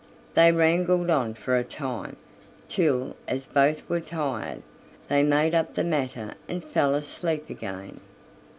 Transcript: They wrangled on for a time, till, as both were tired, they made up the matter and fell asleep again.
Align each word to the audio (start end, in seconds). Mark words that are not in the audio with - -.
They 0.33 0.51
wrangled 0.51 1.11
on 1.11 1.35
for 1.35 1.55
a 1.55 1.63
time, 1.63 2.15
till, 2.67 3.15
as 3.27 3.45
both 3.45 3.87
were 3.87 3.99
tired, 3.99 4.63
they 5.09 5.21
made 5.21 5.53
up 5.53 5.75
the 5.75 5.83
matter 5.83 6.33
and 6.47 6.63
fell 6.63 6.95
asleep 6.95 7.51
again. 7.51 7.99